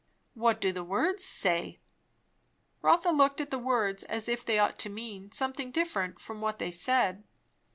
"What 0.33 0.59
do 0.59 0.71
the 0.71 0.83
words 0.83 1.23
say?" 1.23 1.79
Rotha 2.81 3.11
looked 3.11 3.39
at 3.39 3.51
the 3.51 3.59
words, 3.59 4.01
as 4.01 4.27
if 4.27 4.43
they 4.43 4.57
ought 4.57 4.79
to 4.79 4.89
mean 4.89 5.31
something 5.31 5.69
different 5.69 6.19
from 6.19 6.41
what 6.41 6.57
they 6.57 6.71
said. 6.71 7.23